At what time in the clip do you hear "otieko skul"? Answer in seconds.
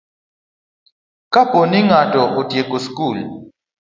2.39-3.17